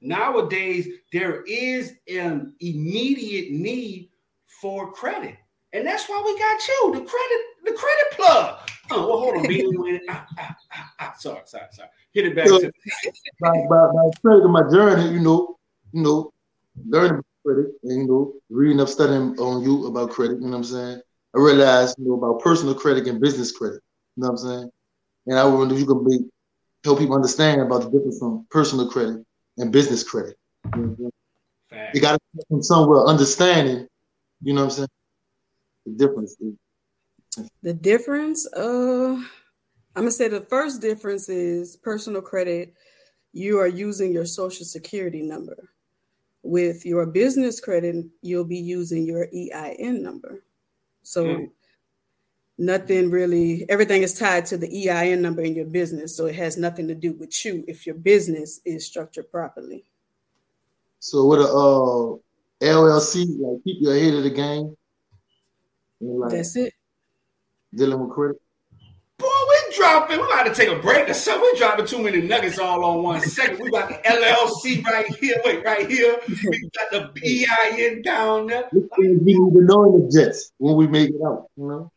[0.00, 4.10] nowadays there is an immediate need
[4.46, 5.36] for credit.
[5.72, 8.58] And that's why we got you, the credit, the credit plug.
[8.90, 9.46] Oh, well, hold on.
[9.46, 10.02] Beat me with it.
[10.08, 11.14] Ah, ah, ah, ah.
[11.18, 11.88] Sorry, sorry, sorry.
[12.12, 12.72] Hit it back So- to
[13.40, 15.58] by, by, by studying my journey, you know,
[15.92, 16.32] you know,
[16.88, 20.50] learning about credit and you know, reading up, studying on you about credit, you know
[20.50, 21.00] what I'm saying?
[21.34, 23.82] I realized, you know, about personal credit and business credit.
[24.16, 24.70] You know what I'm saying?
[25.26, 26.22] And I wonder if you can make
[26.86, 29.24] help people understand about the difference from personal credit
[29.58, 30.38] and business credit.
[30.64, 31.12] You know what I'm saying?
[31.70, 31.94] fact.
[31.94, 33.86] You gotta come from somewhere understanding,
[34.42, 34.88] you know what I'm saying?
[35.86, 36.36] The difference.
[37.62, 39.16] The difference, uh,
[39.94, 42.74] I'm gonna say the first difference is personal credit.
[43.32, 45.70] You are using your social security number.
[46.42, 50.44] With your business credit, you'll be using your EIN number.
[51.02, 51.50] So Mm.
[52.58, 56.16] Nothing really, everything is tied to the EIN number in your business.
[56.16, 59.84] So it has nothing to do with you if your business is structured properly.
[61.00, 62.16] So with a uh
[62.64, 64.76] LLC, like keep your head of the game.
[66.00, 66.72] And like That's it.
[67.74, 68.40] dealing with credit.
[69.18, 70.18] Boy, we dropping.
[70.18, 71.48] We about to take a break or something.
[71.52, 73.60] We dropping too many nuggets all on one second.
[73.60, 75.40] We got the LLC right here.
[75.44, 76.18] Wait, right here.
[76.28, 78.68] We got the EIN down there.
[78.72, 81.66] This thing we need to know in the Jets when we make it out, you
[81.66, 81.92] know.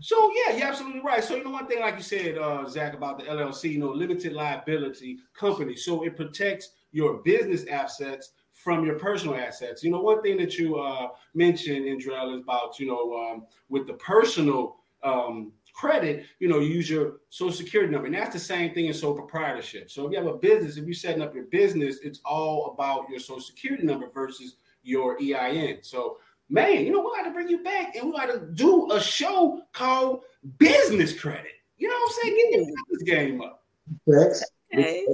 [0.00, 1.24] So yeah, you're absolutely right.
[1.24, 3.90] So you know one thing, like you said, uh, Zack, about the LLC, you know,
[3.90, 5.76] limited liability company.
[5.76, 9.82] So it protects your business assets from your personal assets.
[9.82, 13.86] You know, one thing that you uh, mentioned, Edrielle, is about you know um, with
[13.86, 18.74] the personal um, credit, you know, use your social security number, and that's the same
[18.74, 19.90] thing in sole proprietorship.
[19.90, 23.08] So if you have a business, if you're setting up your business, it's all about
[23.08, 25.78] your social security number versus your EIN.
[25.82, 26.18] So
[26.52, 29.00] man, you know, we got to bring you back and we got to do a
[29.00, 30.22] show called
[30.58, 31.52] Business Credit.
[31.78, 32.36] You know what I'm saying?
[32.36, 33.64] Get your business game up.
[34.08, 34.44] Facts.
[34.72, 35.06] Okay.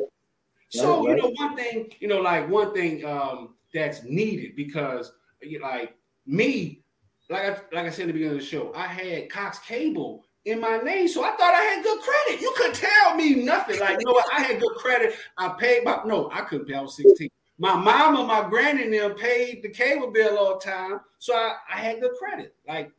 [0.71, 5.61] So you know, one thing, you know, like one thing um, that's needed because, you
[5.61, 5.95] know, like
[6.27, 6.83] me,
[7.31, 10.25] like I, like I said in the beginning of the show, I had Cox Cable
[10.45, 12.41] in my name, so I thought I had good credit.
[12.43, 13.81] You couldn't tell me nothing.
[13.81, 14.29] Like, you know what?
[14.33, 15.15] I had good credit.
[15.39, 16.75] I paid my no, I couldn't pay.
[16.75, 17.29] I was 16.
[17.59, 21.57] My mama, my granny, and them paid the cable bill all the time, so I,
[21.73, 22.55] I had good credit.
[22.67, 22.93] Like,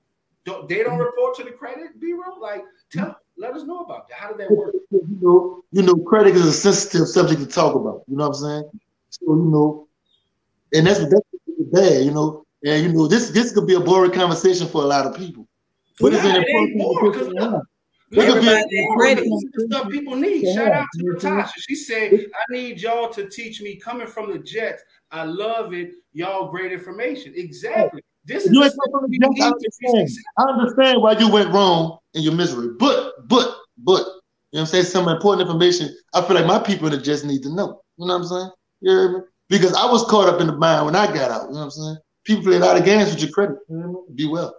[0.46, 2.38] don't, they don't report to the credit bureau.
[2.40, 4.18] Like, tell, let us know about that.
[4.18, 4.74] How did that work?
[4.92, 8.04] You know, you know, credit is a sensitive subject to talk about.
[8.08, 8.70] You know what I'm saying?
[9.12, 9.88] So you know,
[10.74, 11.26] and that's that's
[11.72, 12.04] bad.
[12.04, 15.06] You know, and you know, this this could be a boring conversation for a lot
[15.06, 15.48] of people.
[16.00, 17.64] But it's Nah, an it ain't boring, 'cause important
[18.12, 19.22] look, It could be- Everybody ain't ready.
[19.22, 20.44] This is the stuff people need.
[20.44, 20.54] Yeah.
[20.54, 21.04] Shout out to.
[21.04, 21.62] Natasha.
[21.62, 24.84] She said, I need y'all to teach me coming from the Jets.
[25.12, 25.92] I love it.
[26.14, 27.34] Y'all great information.
[27.36, 28.02] Exactly.
[28.04, 28.08] Oh.
[28.26, 30.10] This is You ain't from the Jets, I understand.
[30.38, 34.00] I understand why you went wrong in your misery, but but but
[34.52, 34.86] you know what I'm saying?
[34.86, 37.82] Some important information I feel like my people in the Jets need to know.
[37.98, 38.52] You know what I'm saying?
[38.82, 39.20] You hear me?
[39.48, 41.48] Because I was caught up in the mind when I got out.
[41.48, 41.98] You know what I'm saying?
[42.26, 43.58] People play a lot of games with your credit.
[43.68, 44.16] You know I mean?
[44.16, 44.56] Be well.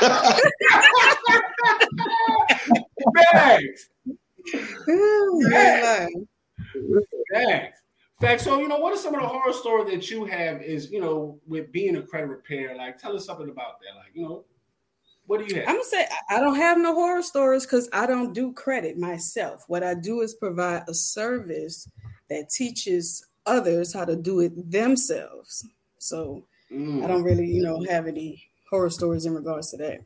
[3.32, 3.88] Facts.
[4.88, 6.06] Ooh, Yeah.
[6.08, 6.28] you lying.
[7.32, 7.80] Facts.
[8.20, 8.44] Facts.
[8.44, 11.00] So, you know, what are some of the horror stories that you have is, you
[11.00, 12.74] know, with being a credit repair?
[12.76, 13.96] Like, tell us something about that.
[13.96, 14.44] Like, you know,
[15.26, 15.68] what do you have?
[15.68, 18.98] I'm gonna say I- I don't have no horror stories because I don't do credit
[18.98, 19.64] myself.
[19.68, 21.88] What I do is provide a service
[22.28, 25.66] that teaches others how to do it themselves.
[25.98, 27.02] So Mm.
[27.02, 30.00] I don't really, you know, have any horror stories in regards to that.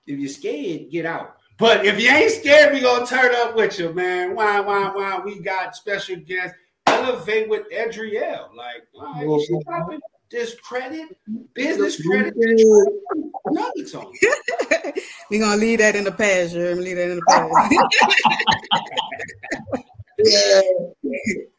[0.07, 1.35] if you're scared, get out.
[1.59, 4.33] But if you ain't scared, we gonna turn up with you, man.
[4.35, 5.19] Why, why, why?
[5.23, 6.57] We got special guests.
[6.87, 8.55] Elevate with Edrielle.
[8.55, 9.99] Like, all right, she dropping
[10.31, 11.15] this credit,
[11.53, 12.33] business credit,
[13.47, 14.11] nuggets on.
[15.29, 16.85] We're gonna leave that in the past, you heard me?
[16.85, 17.25] Leave that in the
[20.17, 21.41] past.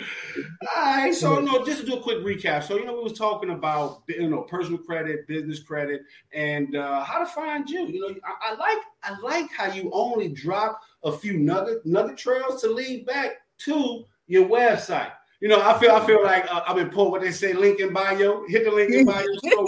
[0.00, 2.62] All right, so no, just to do a quick recap.
[2.62, 7.02] So you know, we was talking about you know personal credit, business credit, and uh,
[7.02, 7.86] how to find you.
[7.86, 12.16] You know, I, I like I like how you only drop a few nugget nugget
[12.16, 15.12] trails to lead back to your website.
[15.40, 17.80] You know, I feel I feel like uh, I've been pulled what they say link
[17.80, 18.44] in bio.
[18.48, 19.24] Hit the link in bio.
[19.42, 19.66] So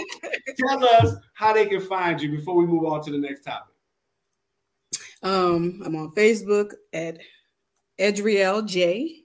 [0.68, 3.74] tell us how they can find you before we move on to the next topic.
[5.22, 7.18] Um, I'm on Facebook at
[7.98, 9.19] Edrielle J.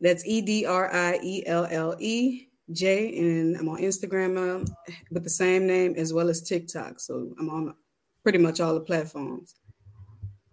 [0.00, 4.64] That's E D R I E L L E J, and I'm on Instagram um,
[5.10, 7.00] with the same name as well as TikTok.
[7.00, 7.74] So I'm on
[8.22, 9.54] pretty much all the platforms.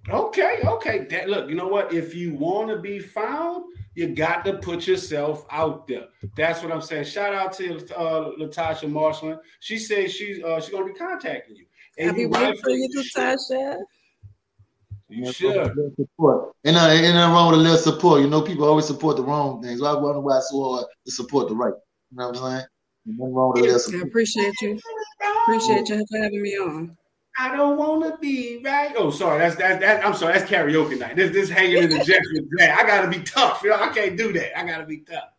[0.10, 1.06] Okay, okay.
[1.10, 1.94] That look, you know what?
[1.94, 3.64] If you want to be found,
[3.96, 6.06] you got to put yourself out there.
[6.38, 7.06] That's what I'm saying.
[7.06, 9.42] Shout out to uh, Latasha Marshall.
[9.62, 11.66] She says she's uh, she's gonna be contacting you.
[11.98, 13.78] And I'll be you waiting for you, Natasha.
[15.08, 15.72] You should.
[15.96, 16.54] Support.
[16.64, 18.22] And uh, ain't nothing wrong with a little support.
[18.22, 19.82] You know, people always support the wrong things.
[19.82, 21.74] I wonder why it's so hard to support the right.
[22.12, 22.66] You know what I'm saying?
[23.06, 24.80] Nothing wrong with a little I appreciate you.
[25.44, 26.98] Appreciate you for having me on.
[27.38, 28.94] I don't want to be right.
[28.98, 29.40] Oh, sorry.
[29.40, 29.82] That's that.
[29.82, 30.34] That I'm sorry.
[30.34, 31.16] That's karaoke night.
[31.16, 32.80] This this hanging in the jets with that.
[32.80, 33.62] I gotta be tough.
[33.64, 34.58] You know, I can't do that.
[34.58, 35.30] I gotta be tough.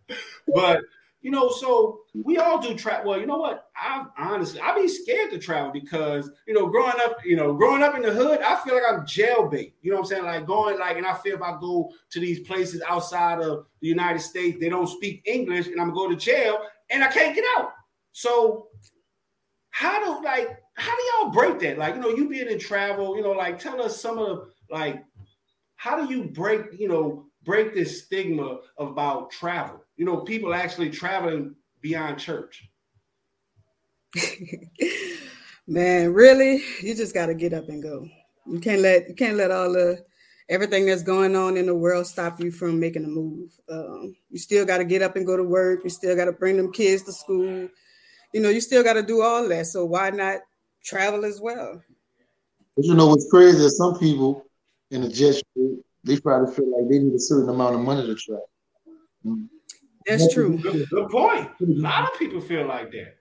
[0.54, 0.82] But
[1.26, 3.10] you know, so we all do travel.
[3.10, 3.68] Well, you know what?
[3.74, 7.82] I honestly, I be scared to travel because you know, growing up, you know, growing
[7.82, 9.72] up in the hood, I feel like I'm jailbait.
[9.82, 10.24] You know what I'm saying?
[10.24, 13.88] Like going, like, and I feel if I go to these places outside of the
[13.88, 16.60] United States, they don't speak English, and I'm gonna go to jail,
[16.90, 17.72] and I can't get out.
[18.12, 18.68] So,
[19.70, 21.76] how do like, how do y'all break that?
[21.76, 25.02] Like, you know, you being in travel, you know, like, tell us some of like,
[25.74, 29.82] how do you break, you know, break this stigma about travel?
[29.96, 32.68] You know, people actually traveling beyond church.
[35.68, 38.08] Man, really, you just got to get up and go.
[38.46, 40.04] You can't let you can't let all the
[40.48, 43.50] everything that's going on in the world stop you from making a move.
[43.68, 45.80] Um, you still got to get up and go to work.
[45.82, 47.68] You still got to bring them kids to school.
[48.32, 49.66] You know, you still got to do all that.
[49.66, 50.40] So why not
[50.84, 51.82] travel as well?
[52.76, 54.46] But you know what's crazy is some people
[54.90, 58.06] in the jet street, they probably feel like they need a certain amount of money
[58.06, 58.48] to travel.
[59.24, 59.48] Mm.
[60.06, 60.58] That's true.
[60.58, 61.48] Good, good point.
[61.60, 63.16] A lot of people feel like that.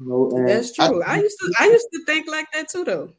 [0.00, 1.02] You know, That's true.
[1.02, 3.12] I, used to I used to think like that too, though.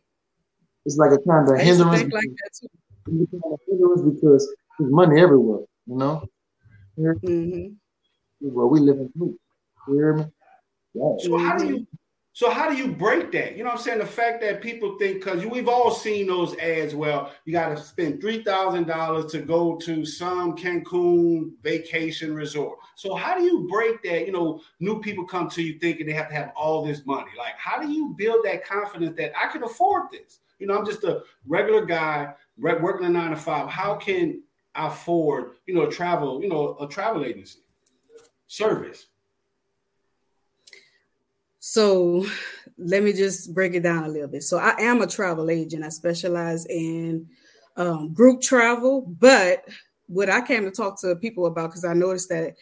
[0.86, 2.00] it's like a kind of I used hindrance.
[2.02, 2.68] think like that too.
[3.22, 5.62] It's kind of hindrance because there's money everywhere.
[5.86, 6.24] You know,
[7.00, 7.74] Mm-hmm.
[8.42, 9.38] well, we live in Blue.
[9.88, 10.26] You hear me?
[10.94, 11.14] Yeah.
[11.20, 11.88] So how do you
[12.34, 13.58] so how do you break that?
[13.58, 14.00] You know I'm saying?
[14.00, 16.96] The fact that people think because we've all seen those ads.
[16.96, 22.80] Well, you got to spend three thousand dollars to go to some Cancun vacation resort.
[22.96, 24.26] So how do you break that?
[24.26, 27.32] You know, new people come to you thinking they have to have all this money.
[27.38, 30.39] Like, how do you build that confidence that I can afford this?
[30.60, 33.67] You know, I'm just a regular guy working a nine to five.
[33.67, 34.41] How can
[34.74, 37.60] I afford, you know, travel, you know, a travel agency
[38.48, 39.08] service?
[41.63, 42.26] So
[42.80, 44.41] let me just break it down a little bit.
[44.41, 45.86] So I am a travel agent.
[45.86, 47.28] I specialize in
[47.78, 49.63] um, group travel, but
[50.08, 52.56] what I came to talk to people about because I noticed that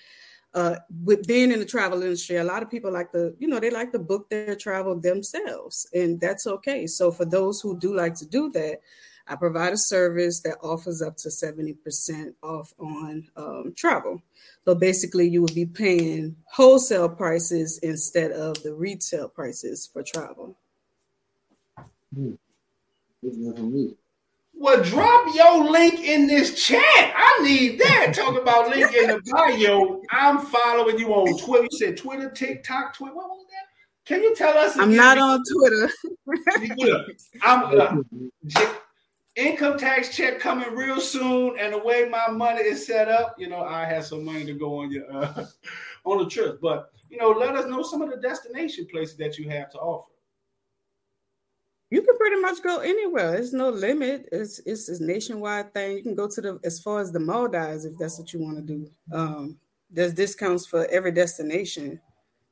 [0.54, 3.62] uh, with being in the travel industry, a lot of people like to, you know,
[3.62, 6.86] they like to book their travel themselves, and that's okay.
[6.86, 8.82] So for those who do like to do that,
[9.30, 14.24] I provide a service that offers up to 70% off on um, travel.
[14.66, 20.58] So basically, you will be paying wholesale prices instead of the retail prices for travel.
[22.18, 22.38] It's
[23.38, 23.94] not for me.
[24.56, 26.82] Well, drop your link in this chat.
[27.16, 28.14] I need that.
[28.14, 30.02] Talk about link in the bio.
[30.12, 31.68] I'm following you on Twitter.
[31.72, 33.16] You said Twitter, TikTok, Twitter.
[33.16, 33.70] What was that?
[34.06, 34.78] Can you tell us?
[34.78, 35.90] I'm not on Twitter.
[36.78, 37.08] Look,
[37.44, 38.74] I'm uh,
[39.36, 43.48] income tax check coming real soon, and the way my money is set up, you
[43.48, 45.46] know, I have some money to go on your uh,
[46.06, 46.60] on the trip.
[46.62, 49.78] But you know, let us know some of the destination places that you have to
[49.78, 50.12] offer.
[51.92, 53.32] You can pretty much go anywhere.
[53.32, 54.30] There's no limit.
[54.32, 55.98] It's it's a nationwide thing.
[55.98, 58.58] You can go to the as far as the Maldives if that's what you want
[58.58, 58.90] to do.
[59.12, 59.58] Um,
[59.90, 62.00] there's discounts for every destination.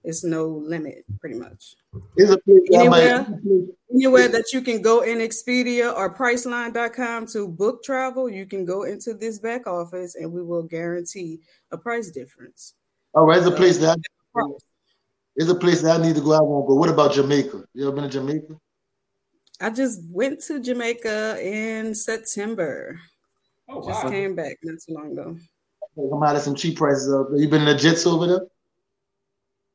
[0.03, 1.75] It's no limit, pretty much.
[2.15, 6.13] It's a place that I might- Anywhere, anywhere that you can go in Expedia or
[6.15, 11.41] Priceline.com to book travel, you can go into this back office and we will guarantee
[11.71, 12.75] a price difference.
[13.13, 13.97] All right, it's a place that
[14.35, 14.47] I, uh,
[15.35, 16.31] it's a place that I need to go.
[16.33, 16.75] I won't go.
[16.75, 17.63] What about Jamaica?
[17.73, 18.55] You ever been to Jamaica?
[19.59, 22.99] I just went to Jamaica in September.
[23.69, 25.35] Oh Just came back not too long ago.
[25.95, 27.39] Come out of some cheap prices up there.
[27.39, 28.41] You been in the jets over there?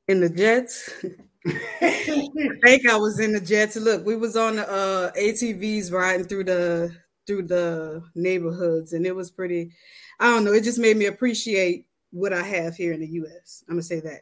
[0.09, 0.91] In the Jets.
[1.47, 3.77] I think I was in the Jets.
[3.77, 6.95] Look, we was on the uh, ATVs riding through the
[7.27, 9.73] through the neighborhoods, and it was pretty.
[10.21, 10.53] I don't know.
[10.53, 13.65] It just made me appreciate what I have here in the U.S.
[13.69, 14.21] I'm gonna say that.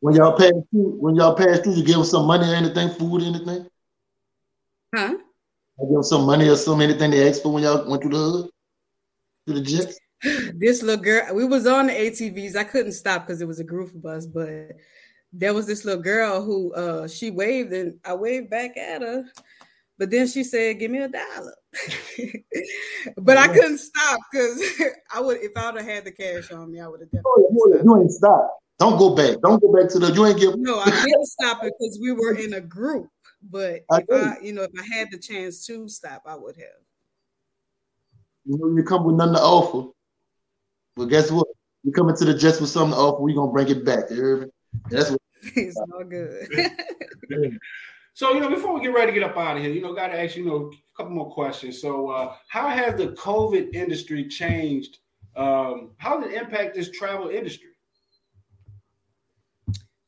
[0.00, 2.90] When y'all pass through, when y'all pass through, you give them some money or anything,
[2.90, 3.66] food, anything?
[4.94, 5.14] Huh?
[5.80, 8.12] I give them some money or some anything they asked for when y'all went through
[8.12, 8.50] the hood,
[9.46, 9.98] through the jets.
[10.54, 12.56] This little girl, we was on the ATVs.
[12.56, 14.72] I couldn't stop because it was a group of us, but
[15.32, 19.24] there was this little girl who uh she waved and I waved back at her,
[19.98, 21.54] but then she said, "Give me a dollar."
[23.18, 24.62] but I couldn't stop because
[25.14, 27.44] I would if I would have had the cash on me, I would have definitely.
[27.50, 28.58] Oh, you, you ain't stop.
[28.78, 29.40] Don't go back.
[29.42, 30.12] Don't go back to the.
[30.12, 30.56] You ain't give.
[30.56, 33.08] No, I didn't stop it because we were in a group.
[33.42, 34.10] But I if.
[34.10, 36.66] I, you know, if I had the chance to stop, I would have.
[38.44, 39.90] You know you come with nothing to offer.
[40.96, 41.46] But guess what?
[41.82, 43.22] You coming to the jets with something to offer.
[43.22, 44.10] We gonna bring it back.
[44.10, 44.50] You?
[44.90, 45.20] That's what.
[45.54, 46.48] It's all good.
[48.18, 49.94] So, you know, before we get ready to get up out of here, you know,
[49.94, 51.80] got to ask you, you know, a couple more questions.
[51.80, 54.98] So, uh, how has the COVID industry changed?
[55.36, 57.68] Um, how did it impact this travel industry?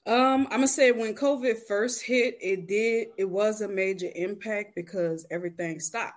[0.07, 4.75] Um, I'm gonna say when COVID first hit, it did it was a major impact
[4.75, 6.17] because everything stopped.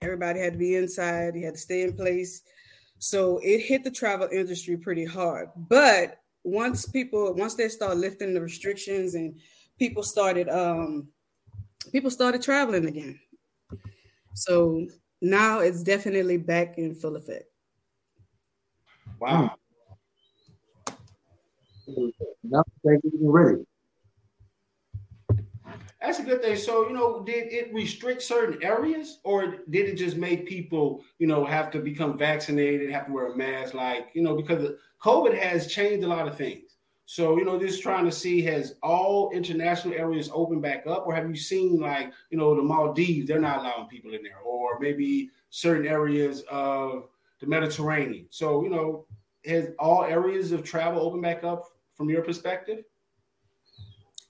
[0.00, 2.40] Everybody had to be inside, you had to stay in place.
[2.98, 5.50] So it hit the travel industry pretty hard.
[5.54, 9.40] But once people once they started lifting the restrictions and
[9.78, 11.08] people started um
[11.90, 13.18] people started traveling again.
[14.34, 14.86] So
[15.20, 17.44] now it's definitely back in full effect.
[19.18, 19.56] Wow.
[22.42, 23.64] Now thank you ready.
[26.00, 26.56] That's a good thing.
[26.56, 31.26] So, you know, did it restrict certain areas or did it just make people, you
[31.26, 33.72] know, have to become vaccinated, have to wear a mask?
[33.72, 34.72] Like, you know, because
[35.04, 36.76] COVID has changed a lot of things.
[37.04, 41.14] So, you know, just trying to see has all international areas opened back up, or
[41.14, 44.80] have you seen like, you know, the Maldives, they're not allowing people in there, or
[44.80, 47.08] maybe certain areas of
[47.40, 48.26] the Mediterranean.
[48.30, 49.04] So, you know,
[49.44, 51.64] has all areas of travel opened back up
[51.94, 52.84] from your perspective?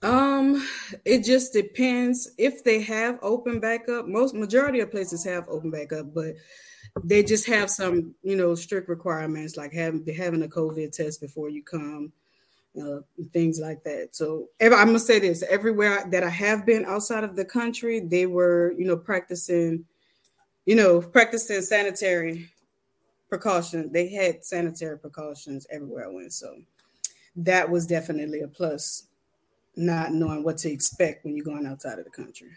[0.03, 0.67] Um,
[1.05, 4.09] it just depends if they have open back up.
[4.09, 6.35] Most majority of places have open back up, but
[7.03, 11.49] they just have some, you know, strict requirements like having having a COVID test before
[11.49, 12.13] you come,
[12.81, 13.01] uh,
[13.33, 14.11] things like that.
[14.13, 18.01] So every, I'm gonna say this: everywhere that I have been outside of the country,
[18.01, 19.85] they were, you know, practicing,
[20.67, 22.51] you know, practicing sanitary
[23.29, 23.91] precaution.
[23.93, 26.55] They had sanitary precautions everywhere I went, so
[27.37, 29.09] that was definitely a plus
[29.77, 32.51] not knowing what to expect when you're going outside of the country.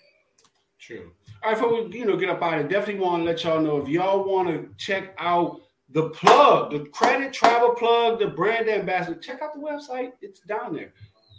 [0.80, 1.12] True.
[1.44, 3.62] All right, folks, you know get up out of it, definitely want to let y'all
[3.62, 8.70] know if y'all want to check out the plug, the credit travel plug, the brand
[8.70, 10.12] ambassador, check out the website.
[10.22, 10.94] It's down there.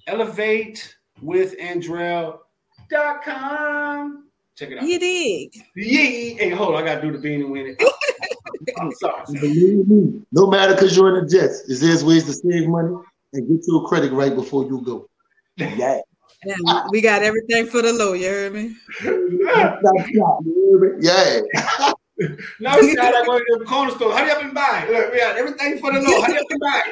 [0.07, 2.39] Elevate with Edrielle.com.
[4.57, 4.84] Check it out.
[4.84, 5.55] You dig?
[5.76, 6.01] Yeah.
[6.39, 7.82] Hey, hold on, I gotta do the bean and win it.
[8.78, 9.24] I'm sorry.
[9.26, 9.41] sorry.
[9.41, 12.97] Believe me, no matter because you're in the jets, is there's ways to save money
[13.34, 15.09] and get your credit right before you go.
[15.57, 16.01] Yeah.
[16.43, 16.55] And
[16.91, 18.12] we got everything for the low.
[18.12, 18.76] You heard me?
[18.99, 20.99] Stop, stop, you hear me?
[21.01, 21.41] Yeah.
[22.59, 24.11] Now we got that one in the corner store.
[24.11, 24.89] How Hurry up and buy.
[24.91, 26.20] Look, we got everything for the low.
[26.20, 26.82] Hurry up and buy.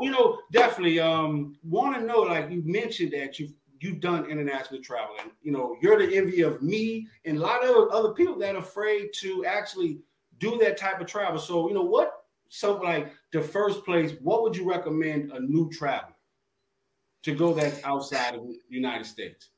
[0.00, 4.80] you know, definitely um want to know, like you mentioned that you've you've done international
[4.80, 8.38] travel, and you know, you're the envy of me and a lot of other people
[8.38, 10.00] that are afraid to actually
[10.38, 11.38] do that type of travel.
[11.38, 12.19] So, you know, what
[12.50, 16.14] something like the first place, what would you recommend a new traveler
[17.22, 19.50] to go that's outside of the United States?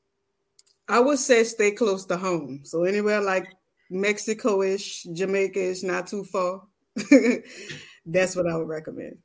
[0.87, 2.61] I would say stay close to home.
[2.63, 3.47] So anywhere like
[3.89, 6.61] Mexico-ish, Jamaica-ish, not too far.
[8.05, 9.17] That's what I would recommend.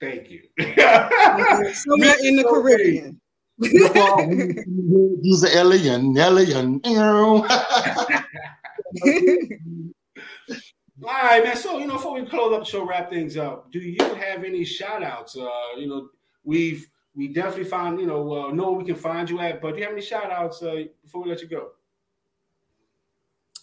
[0.00, 0.42] Thank you.
[0.58, 3.20] Somewhere in the Caribbean.
[3.60, 6.80] Use the alien, alien.
[11.04, 11.56] All right, man.
[11.56, 14.42] So, you know, before we close up the show, wrap things up, do you have
[14.42, 15.36] any shout outs?
[15.36, 16.08] Uh, you know,
[16.44, 19.72] we've we definitely find, you know, uh, know where we can find you at, but
[19.72, 21.70] do you have any shout outs uh, before we let you go?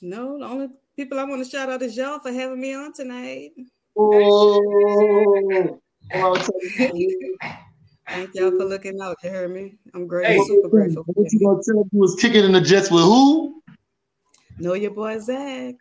[0.01, 2.93] No, the only people I want to shout out is y'all for having me on
[2.93, 3.51] tonight.
[3.97, 4.61] Oh,
[8.07, 9.17] Thank y'all for looking out.
[9.23, 9.75] You heard me?
[9.93, 10.27] I'm great.
[10.27, 11.03] Hey, super grateful.
[11.05, 13.63] for what you gonna tell me was kicking in the Jets with who?
[14.59, 15.75] Nolia Boy Zack.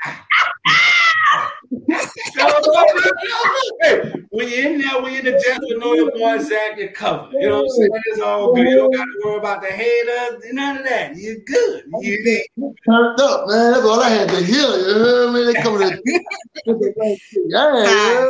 [3.80, 6.88] Hey, when you're in there, when you're in the Jets with Nolia Boy Zack, you're
[6.88, 7.32] covered.
[7.32, 7.90] You know what I'm saying?
[8.06, 8.66] It's all good.
[8.66, 11.16] You don't got to worry about the haters, none of that.
[11.16, 11.84] You're good.
[12.00, 12.44] You?
[12.88, 13.72] Turned up, man.
[13.72, 14.56] That's all I had to hear.
[14.56, 15.44] You heard me?
[15.44, 16.02] They coming to
[17.46, 18.28] yeah.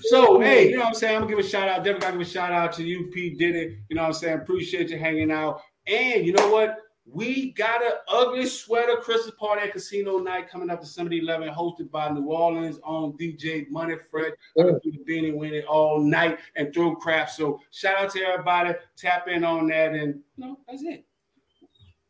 [0.00, 1.16] So, hey, you know what I'm saying?
[1.16, 1.78] I'm gonna give a shout out.
[1.78, 3.30] Definitely gotta give a shout out to you, P.
[3.34, 3.78] Did it.
[3.88, 4.38] You know what I'm saying?
[4.38, 5.60] Appreciate you hanging out.
[5.86, 6.78] And you know what?
[7.10, 11.54] We got an ugly sweater Christmas party at Casino Night coming up December the 11th,
[11.54, 14.34] hosted by New Orleans on DJ Money Fred.
[14.56, 17.30] Gonna do the beanie win all night and throw crap.
[17.30, 18.74] So shout out to everybody.
[18.96, 21.06] Tap in on that, and you know that's it.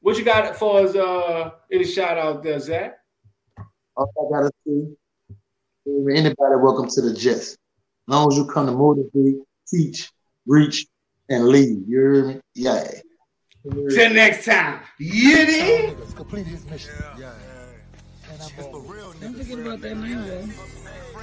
[0.01, 0.97] What you got for us?
[0.97, 2.99] Uh, any shout out there, Zack?
[3.97, 7.53] All I gotta say, anybody welcome to the Jets.
[7.53, 7.59] As
[8.09, 9.37] long as you come to motivate,
[9.69, 10.11] teach,
[10.47, 10.87] reach,
[11.29, 11.85] and lead.
[11.87, 12.41] You hear me?
[12.55, 12.91] Yeah.
[13.71, 14.81] Till next time.
[14.99, 15.97] You dig?
[15.97, 16.95] Niggas complete his mission.
[17.19, 17.33] Yeah.
[18.31, 18.87] And I'm It's the on.
[18.89, 19.39] real Don't niggas.
[19.39, 20.53] forget about that name,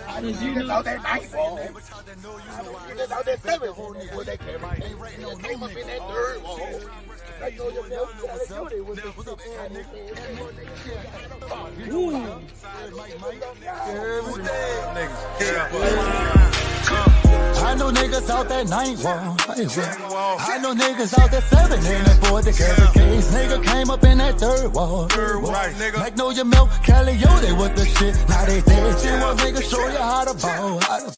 [0.08, 1.56] I just niggas out that night, bro.
[1.58, 3.93] I just niggas out that seven, bro.
[4.24, 6.60] They came they came up in that third wall.
[7.39, 8.98] Now you know your man, we gotta do it with
[14.98, 16.64] the
[17.66, 19.36] I know niggas out that night wall.
[20.39, 23.34] I know niggas out that seven in that boy the carry case.
[23.34, 25.07] Nigga came up in that third wall.
[25.07, 25.97] Third wall, nigga.
[25.97, 28.16] Magnolia milk, Cali they with the shit.
[28.30, 28.99] Now they dead.
[29.01, 30.80] Shit, well, nigga show you how to ball.
[30.80, 31.16] How to